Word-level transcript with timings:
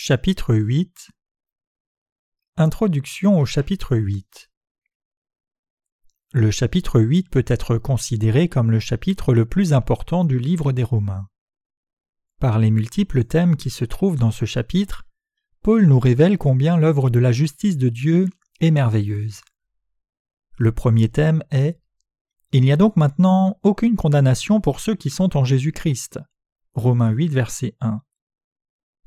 Chapitre 0.00 0.54
8 0.54 1.10
Introduction 2.56 3.40
au 3.40 3.44
chapitre 3.44 3.96
8 3.96 4.48
Le 6.34 6.52
chapitre 6.52 7.00
8 7.00 7.28
peut 7.28 7.44
être 7.48 7.78
considéré 7.78 8.48
comme 8.48 8.70
le 8.70 8.78
chapitre 8.78 9.34
le 9.34 9.44
plus 9.44 9.72
important 9.72 10.24
du 10.24 10.38
livre 10.38 10.70
des 10.70 10.84
Romains. 10.84 11.26
Par 12.38 12.60
les 12.60 12.70
multiples 12.70 13.24
thèmes 13.24 13.56
qui 13.56 13.70
se 13.70 13.84
trouvent 13.84 14.16
dans 14.16 14.30
ce 14.30 14.44
chapitre, 14.44 15.04
Paul 15.62 15.84
nous 15.86 15.98
révèle 15.98 16.38
combien 16.38 16.76
l'œuvre 16.76 17.10
de 17.10 17.18
la 17.18 17.32
justice 17.32 17.76
de 17.76 17.88
Dieu 17.88 18.28
est 18.60 18.70
merveilleuse. 18.70 19.40
Le 20.58 20.70
premier 20.70 21.08
thème 21.08 21.42
est 21.50 21.80
Il 22.52 22.62
n'y 22.62 22.70
a 22.70 22.76
donc 22.76 22.94
maintenant 22.94 23.58
aucune 23.64 23.96
condamnation 23.96 24.60
pour 24.60 24.78
ceux 24.78 24.94
qui 24.94 25.10
sont 25.10 25.36
en 25.36 25.42
Jésus-Christ. 25.42 26.20
Romains 26.74 27.10
8, 27.10 27.30
verset 27.30 27.76
1. 27.80 28.00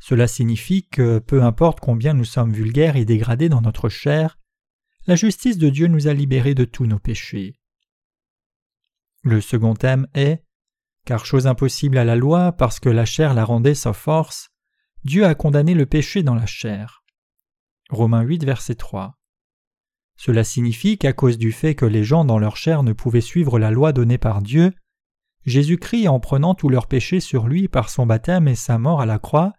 Cela 0.01 0.27
signifie 0.27 0.87
que, 0.87 1.19
peu 1.19 1.43
importe 1.43 1.79
combien 1.79 2.15
nous 2.15 2.25
sommes 2.25 2.51
vulgaires 2.51 2.95
et 2.95 3.05
dégradés 3.05 3.49
dans 3.49 3.61
notre 3.61 3.87
chair, 3.87 4.39
la 5.05 5.15
justice 5.15 5.59
de 5.59 5.69
Dieu 5.69 5.87
nous 5.87 6.07
a 6.07 6.13
libérés 6.13 6.55
de 6.55 6.65
tous 6.65 6.87
nos 6.87 6.97
péchés. 6.97 7.53
Le 9.21 9.41
second 9.41 9.75
thème 9.75 10.07
est 10.15 10.43
Car 11.05 11.23
chose 11.23 11.45
impossible 11.45 11.99
à 11.99 12.03
la 12.03 12.15
loi, 12.15 12.51
parce 12.51 12.79
que 12.79 12.89
la 12.89 13.05
chair 13.05 13.35
la 13.35 13.45
rendait 13.45 13.75
sans 13.75 13.93
force, 13.93 14.49
Dieu 15.03 15.23
a 15.23 15.35
condamné 15.35 15.75
le 15.75 15.85
péché 15.85 16.23
dans 16.23 16.35
la 16.35 16.47
chair. 16.47 17.03
Romains 17.91 18.23
8, 18.23 18.43
verset 18.43 18.75
3. 18.75 19.19
Cela 20.17 20.43
signifie 20.43 20.97
qu'à 20.97 21.13
cause 21.13 21.37
du 21.37 21.51
fait 21.51 21.75
que 21.75 21.85
les 21.85 22.03
gens 22.03 22.25
dans 22.25 22.39
leur 22.39 22.57
chair 22.57 22.81
ne 22.81 22.93
pouvaient 22.93 23.21
suivre 23.21 23.59
la 23.59 23.69
loi 23.69 23.93
donnée 23.93 24.17
par 24.17 24.41
Dieu, 24.41 24.73
Jésus-Christ, 25.45 26.07
en 26.07 26.19
prenant 26.19 26.55
tous 26.55 26.69
leurs 26.69 26.87
péchés 26.87 27.19
sur 27.19 27.47
lui 27.47 27.67
par 27.67 27.89
son 27.89 28.07
baptême 28.07 28.47
et 28.47 28.55
sa 28.55 28.79
mort 28.79 29.01
à 29.01 29.05
la 29.05 29.19
croix, 29.19 29.53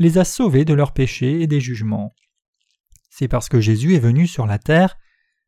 les 0.00 0.16
a 0.16 0.24
sauvés 0.24 0.64
de 0.64 0.72
leurs 0.72 0.92
péchés 0.92 1.42
et 1.42 1.46
des 1.46 1.60
jugements. 1.60 2.14
C'est 3.10 3.28
parce 3.28 3.50
que 3.50 3.60
Jésus 3.60 3.94
est 3.94 4.00
venu 4.00 4.26
sur 4.26 4.46
la 4.46 4.58
terre 4.58 4.96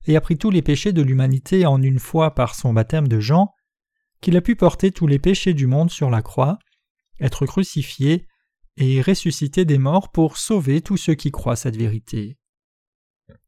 et 0.07 0.15
a 0.15 0.21
pris 0.21 0.37
tous 0.37 0.51
les 0.51 0.61
péchés 0.61 0.93
de 0.93 1.01
l'humanité 1.01 1.65
en 1.65 1.81
une 1.81 1.99
fois 1.99 2.35
par 2.35 2.55
son 2.55 2.75
baptême 2.75 3.09
de 3.09 3.19
Jean, 3.19 3.55
qu'il 4.21 4.37
a 4.37 4.43
pu 4.43 4.55
porter 4.55 4.93
tous 4.93 5.07
les 5.07 5.19
péchés 5.19 5.55
du 5.55 5.67
monde 5.67 5.91
sur 5.91 6.11
la 6.11 6.21
croix, 6.21 6.59
être 7.19 7.47
crucifié 7.47 8.27
et 8.77 9.01
ressuscité 9.01 9.65
des 9.65 9.79
morts 9.79 10.13
pour 10.13 10.37
sauver 10.37 10.83
tous 10.83 10.99
ceux 10.99 11.15
qui 11.15 11.31
croient 11.31 11.57
cette 11.57 11.79
vérité. 11.79 12.37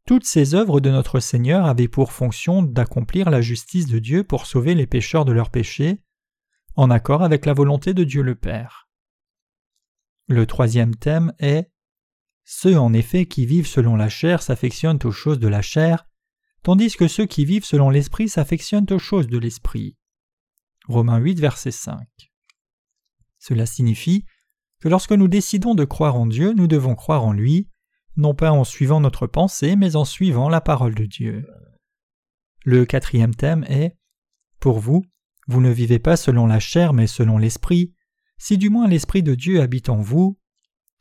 Toutes 0.07 0.25
ces 0.25 0.55
œuvres 0.55 0.81
de 0.81 0.89
notre 0.89 1.21
Seigneur 1.21 1.67
avaient 1.67 1.87
pour 1.87 2.13
fonction 2.13 2.63
d'accomplir 2.63 3.29
la 3.29 3.43
justice 3.43 3.87
de 3.87 3.99
Dieu 3.99 4.25
pour 4.25 4.47
sauver 4.47 4.75
les 4.75 4.87
pécheurs 4.87 5.27
de 5.27 5.33
leurs 5.33 5.51
péchés, 5.51 6.01
en 6.77 6.91
accord 6.91 7.23
avec 7.23 7.45
la 7.45 7.53
volonté 7.53 7.93
de 7.93 8.05
Dieu 8.05 8.23
le 8.23 8.37
Père. 8.37 8.84
Le 10.27 10.47
troisième 10.47 10.95
thème 10.95 11.33
est 11.39 11.71
Ceux 12.45 12.79
en 12.79 12.93
effet 12.93 13.27
qui 13.27 13.45
vivent 13.45 13.67
selon 13.67 13.97
la 13.97 14.09
chair 14.09 14.43
s'affectionnent 14.43 14.99
aux 15.05 15.13
choses 15.13 15.39
de 15.39 15.49
la 15.49 15.63
chair, 15.63 16.07
tandis 16.63 16.97
que 16.97 17.09
ceux 17.09 17.27
qui 17.27 17.45
vivent 17.45 17.65
selon 17.65 17.91
l'esprit 17.91 18.29
s'affectionnent 18.29 18.91
aux 18.91 18.99
choses 18.99 19.27
de 19.27 19.39
l'esprit. 19.39 19.97
Romains 20.89 21.19
8, 21.19 21.41
verset 21.41 21.71
5. 21.71 22.07
Cela 23.39 23.67
signifie 23.67 24.25
que 24.81 24.89
lorsque 24.89 25.13
nous 25.13 25.29
décidons 25.29 25.75
de 25.75 25.85
croire 25.85 26.17
en 26.17 26.27
Dieu, 26.27 26.53
nous 26.53 26.67
devons 26.67 26.95
croire 26.95 27.25
en 27.25 27.33
lui, 27.33 27.69
non 28.17 28.35
pas 28.35 28.53
en 28.53 28.65
suivant 28.65 29.01
notre 29.01 29.27
pensée, 29.27 29.77
mais 29.77 29.97
en 29.97 30.05
suivant 30.05 30.49
la 30.49 30.61
parole 30.61 30.95
de 30.95 31.05
Dieu. 31.05 31.47
Le 32.65 32.87
quatrième 32.87 33.35
thème 33.35 33.65
est 33.65 33.97
Pour 34.61 34.79
vous, 34.79 35.05
vous 35.49 35.61
ne 35.61 35.71
vivez 35.71 35.99
pas 35.99 36.17
selon 36.17 36.47
la 36.47 36.61
chair, 36.61 36.95
mais 36.95 37.07
selon 37.07 37.37
l'esprit, 37.37 37.95
si 38.45 38.59
du 38.59 38.69
moins 38.69 38.89
l'Esprit 38.89 39.23
de 39.23 39.35
Dieu 39.35 39.63
habite 39.63 39.89
en 39.89 40.03
vous, 40.03 40.39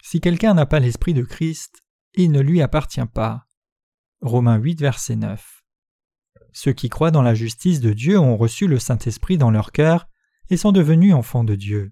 si 0.02 0.22
quelqu'un 0.22 0.54
n'a 0.54 0.66
pas 0.66 0.80
l'Esprit 0.80 1.14
de 1.14 1.24
Christ, 1.24 1.84
il 2.14 2.32
ne 2.32 2.40
lui 2.40 2.62
appartient 2.62 3.06
pas. 3.14 3.48
Romains 4.22 4.56
8, 4.56 4.80
verset 4.80 5.18
9. 5.18 5.62
Ceux 6.54 6.72
qui 6.72 6.88
croient 6.88 7.12
dans 7.12 7.22
la 7.22 7.36
justice 7.36 7.82
de 7.82 7.92
Dieu 7.92 8.18
ont 8.18 8.38
reçu 8.38 8.66
le 8.66 8.80
Saint-Esprit 8.80 9.38
dans 9.38 9.52
leur 9.52 9.74
cœur 9.74 10.08
et 10.50 10.56
sont 10.56 10.72
devenus 10.72 11.14
enfants 11.14 11.44
de 11.44 11.56
Dieu. 11.56 11.92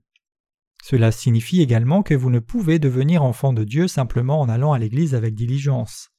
Cela 0.85 1.11
signifie 1.11 1.59
également 1.61 2.01
que 2.01 2.13
vous 2.13 2.29
ne 2.29 2.39
pouvez 2.39 2.79
devenir 2.79 3.21
enfant 3.21 3.51
de 3.51 3.65
Dieu 3.65 3.89
simplement 3.89 4.39
en 4.39 4.47
allant 4.47 4.71
à 4.71 4.79
l'Église 4.79 5.15
avec 5.15 5.35
diligence. 5.35 6.11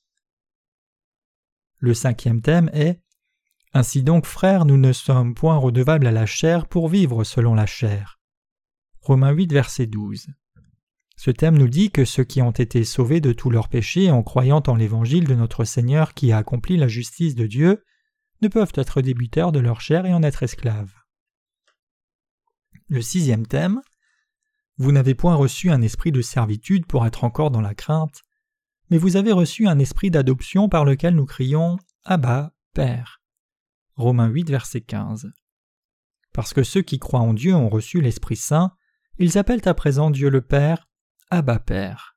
Le 1.78 1.94
cinquième 1.94 2.42
thème 2.42 2.68
est 2.74 3.00
Ainsi 3.72 4.02
donc, 4.02 4.26
frères, 4.26 4.66
nous 4.66 4.76
ne 4.76 4.92
sommes 4.92 5.34
point 5.34 5.56
redevables 5.56 6.06
à 6.06 6.12
la 6.12 6.26
chair 6.26 6.66
pour 6.66 6.90
vivre 6.90 7.24
selon 7.24 7.54
la 7.54 7.64
chair. 7.64 8.18
Romains 9.02 9.32
8, 9.32 9.52
verset 9.52 9.86
12. 9.86 10.28
Ce 11.16 11.30
thème 11.32 11.58
nous 11.58 11.68
dit 11.68 11.90
que 11.90 12.04
ceux 12.04 12.22
qui 12.22 12.40
ont 12.40 12.52
été 12.52 12.84
sauvés 12.84 13.20
de 13.20 13.32
tous 13.32 13.50
leurs 13.50 13.68
péchés 13.68 14.12
en 14.12 14.22
croyant 14.22 14.62
en 14.68 14.76
l'évangile 14.76 15.26
de 15.26 15.34
notre 15.34 15.64
Seigneur 15.64 16.14
qui 16.14 16.30
a 16.30 16.38
accompli 16.38 16.76
la 16.76 16.86
justice 16.86 17.34
de 17.34 17.48
Dieu 17.48 17.84
ne 18.42 18.48
peuvent 18.48 18.72
être 18.76 19.02
débuteurs 19.02 19.50
de 19.50 19.58
leur 19.58 19.80
chair 19.80 20.06
et 20.06 20.14
en 20.14 20.22
être 20.22 20.44
esclaves. 20.44 20.94
Le 22.86 23.02
sixième 23.02 23.44
thème 23.44 23.80
Vous 24.76 24.92
n'avez 24.92 25.16
point 25.16 25.34
reçu 25.34 25.72
un 25.72 25.82
esprit 25.82 26.12
de 26.12 26.22
servitude 26.22 26.86
pour 26.86 27.04
être 27.04 27.24
encore 27.24 27.50
dans 27.50 27.60
la 27.60 27.74
crainte, 27.74 28.22
mais 28.88 28.98
vous 28.98 29.16
avez 29.16 29.32
reçu 29.32 29.66
un 29.66 29.80
esprit 29.80 30.12
d'adoption 30.12 30.68
par 30.68 30.84
lequel 30.84 31.16
nous 31.16 31.26
crions 31.26 31.76
Abba, 32.04 32.54
Père. 32.72 33.20
Romains 33.96 34.28
8, 34.28 34.48
verset 34.48 34.82
15. 34.82 35.32
Parce 36.32 36.52
que 36.52 36.62
ceux 36.62 36.82
qui 36.82 37.00
croient 37.00 37.20
en 37.20 37.34
Dieu 37.34 37.54
ont 37.54 37.68
reçu 37.68 38.00
l'Esprit 38.00 38.36
Saint, 38.36 38.76
ils 39.18 39.38
appellent 39.38 39.66
à 39.66 39.74
présent 39.74 40.10
Dieu 40.10 40.30
le 40.30 40.40
Père, 40.40 40.88
Abba 41.30 41.58
Père. 41.58 42.16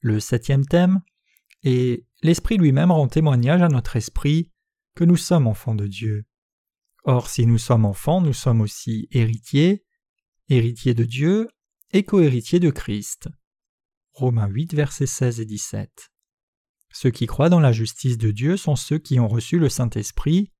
Le 0.00 0.20
septième 0.20 0.66
thème 0.66 1.00
est 1.62 2.06
l'Esprit 2.22 2.56
lui-même 2.56 2.90
rend 2.90 3.08
témoignage 3.08 3.62
à 3.62 3.68
notre 3.68 3.96
esprit 3.96 4.52
que 4.94 5.04
nous 5.04 5.16
sommes 5.16 5.46
enfants 5.46 5.74
de 5.74 5.86
Dieu. 5.86 6.24
Or, 7.04 7.28
si 7.28 7.46
nous 7.46 7.58
sommes 7.58 7.84
enfants, 7.84 8.20
nous 8.20 8.32
sommes 8.32 8.60
aussi 8.60 9.08
héritiers, 9.12 9.84
héritiers 10.48 10.94
de 10.94 11.04
Dieu 11.04 11.48
et 11.92 12.02
co-héritiers 12.02 12.60
de 12.60 12.70
Christ. 12.70 13.28
Romains 14.12 14.48
8, 14.48 14.74
versets 14.74 15.06
16 15.06 15.40
et 15.40 15.44
17. 15.44 16.10
Ceux 16.92 17.10
qui 17.10 17.26
croient 17.26 17.50
dans 17.50 17.60
la 17.60 17.72
justice 17.72 18.16
de 18.16 18.30
Dieu 18.30 18.56
sont 18.56 18.76
ceux 18.76 18.98
qui 18.98 19.20
ont 19.20 19.28
reçu 19.28 19.58
le 19.58 19.68
Saint-Esprit, 19.68 20.52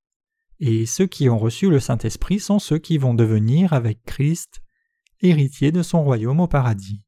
et 0.60 0.86
ceux 0.86 1.06
qui 1.06 1.28
ont 1.28 1.38
reçu 1.38 1.70
le 1.70 1.80
Saint-Esprit 1.80 2.40
sont 2.40 2.58
ceux 2.58 2.78
qui 2.78 2.98
vont 2.98 3.14
devenir, 3.14 3.72
avec 3.72 4.02
Christ, 4.04 4.60
héritier 5.20 5.72
de 5.72 5.82
son 5.82 6.02
royaume 6.02 6.40
au 6.40 6.46
paradis. 6.46 7.02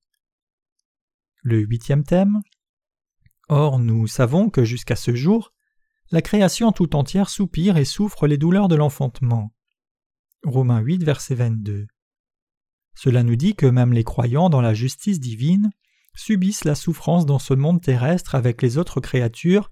Le 1.43 1.61
huitième 1.61 2.05
thème 2.05 2.41
Or 3.49 3.79
nous 3.79 4.07
savons 4.07 4.51
que 4.51 4.65
jusqu'à 4.65 4.97
ce 4.97 5.15
jour, 5.15 5.55
la 6.11 6.23
création 6.23 6.73
tout 6.73 6.97
entière 6.97 7.29
soupire 7.29 7.77
et 7.77 7.85
souffre 7.85 8.27
les 8.27 8.39
douleurs 8.39 8.69
de 8.69 8.77
l'enfantement. 8.77 9.55
Romains 10.45 10.81
8, 10.81 11.03
verset 11.05 11.35
22. 11.35 11.87
Cela 12.95 13.23
nous 13.23 13.37
dit 13.37 13.55
que 13.55 13.67
même 13.67 13.93
les 13.93 14.05
croyants 14.05 14.51
dans 14.51 14.61
la 14.61 14.75
justice 14.75 15.21
divine 15.21 15.71
subissent 16.15 16.65
la 16.65 16.75
souffrance 16.75 17.27
dans 17.27 17.39
ce 17.39 17.55
monde 17.55 17.81
terrestre 17.81 18.35
avec 18.35 18.61
les 18.61 18.77
autres 18.77 19.01
créatures, 19.01 19.71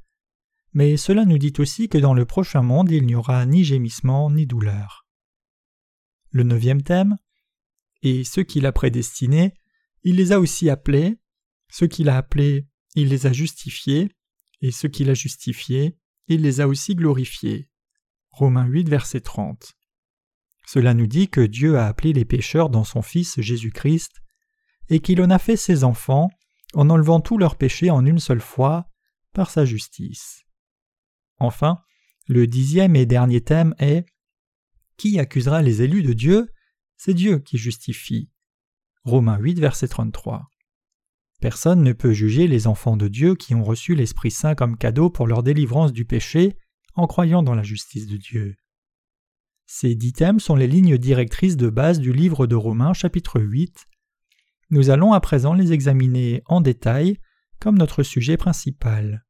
mais 0.72 0.96
cela 0.96 1.24
nous 1.24 1.38
dit 1.38 1.54
aussi 1.58 1.88
que 1.88 1.98
dans 1.98 2.14
le 2.14 2.24
prochain 2.24 2.62
monde 2.62 2.90
il 2.90 3.04
n'y 3.04 3.14
aura 3.14 3.44
ni 3.46 3.64
gémissement 3.64 4.30
ni 4.30 4.46
douleur. 4.46 5.06
Le 6.30 6.42
neuvième 6.42 6.82
thème 6.82 7.16
et 8.02 8.24
ceux 8.24 8.42
qu'il 8.42 8.66
a 8.66 8.72
prédestinés, 8.72 9.54
il 10.02 10.16
les 10.16 10.32
a 10.32 10.40
aussi 10.40 10.70
appelés, 10.70 11.18
ceux 11.70 11.86
qu'il 11.86 12.08
a 12.08 12.16
appelés, 12.16 12.68
il 12.94 13.08
les 13.08 13.26
a 13.26 13.32
justifiés, 13.32 14.10
et 14.60 14.70
ceux 14.70 14.88
qu'il 14.88 15.10
a 15.10 15.14
justifiés, 15.14 15.98
il 16.28 16.42
les 16.42 16.60
a 16.60 16.68
aussi 16.68 16.94
glorifiés. 16.94 17.68
Romains 18.30 18.66
8, 18.66 18.88
verset 18.88 19.20
30. 19.20 19.74
Cela 20.66 20.94
nous 20.94 21.06
dit 21.06 21.28
que 21.28 21.40
Dieu 21.40 21.78
a 21.78 21.86
appelé 21.86 22.12
les 22.12 22.24
pécheurs 22.24 22.70
dans 22.70 22.84
son 22.84 23.02
Fils 23.02 23.40
Jésus-Christ, 23.40 24.22
et 24.88 25.00
qu'il 25.00 25.20
en 25.22 25.30
a 25.30 25.38
fait 25.38 25.56
ses 25.56 25.84
enfants 25.84 26.30
en 26.74 26.90
enlevant 26.90 27.20
tous 27.20 27.38
leurs 27.38 27.56
péchés 27.56 27.90
en 27.90 28.04
une 28.04 28.18
seule 28.18 28.40
fois 28.40 28.88
par 29.32 29.50
sa 29.50 29.64
justice. 29.64 30.44
Enfin, 31.38 31.78
le 32.26 32.46
dixième 32.46 32.96
et 32.96 33.06
dernier 33.06 33.40
thème 33.40 33.74
est 33.78 34.06
Qui 34.96 35.18
accusera 35.18 35.62
les 35.62 35.82
élus 35.82 36.02
de 36.02 36.12
Dieu? 36.12 36.48
C'est 36.96 37.14
Dieu 37.14 37.38
qui 37.38 37.58
justifie. 37.58 38.30
Romains 39.04 39.38
8, 39.38 39.60
verset 39.60 39.88
33. 39.88 40.48
Personne 41.40 41.82
ne 41.82 41.92
peut 41.92 42.12
juger 42.12 42.48
les 42.48 42.66
enfants 42.66 42.96
de 42.96 43.08
Dieu 43.08 43.34
qui 43.34 43.54
ont 43.54 43.64
reçu 43.64 43.94
l'Esprit 43.94 44.30
Saint 44.30 44.54
comme 44.54 44.78
cadeau 44.78 45.10
pour 45.10 45.26
leur 45.26 45.42
délivrance 45.42 45.92
du 45.92 46.04
péché 46.04 46.56
en 46.94 47.06
croyant 47.06 47.42
dans 47.42 47.54
la 47.54 47.62
justice 47.62 48.06
de 48.06 48.16
Dieu. 48.16 48.56
Ces 49.66 49.94
dix 49.94 50.12
thèmes 50.12 50.40
sont 50.40 50.56
les 50.56 50.68
lignes 50.68 50.96
directrices 50.96 51.56
de 51.56 51.68
base 51.68 51.98
du 51.98 52.12
livre 52.12 52.46
de 52.46 52.54
Romains 52.54 52.94
chapitre 52.94 53.40
8. 53.40 53.86
Nous 54.70 54.90
allons 54.90 55.12
à 55.12 55.20
présent 55.20 55.52
les 55.52 55.72
examiner 55.72 56.42
en 56.46 56.60
détail 56.60 57.18
comme 57.60 57.76
notre 57.76 58.02
sujet 58.02 58.36
principal. 58.36 59.25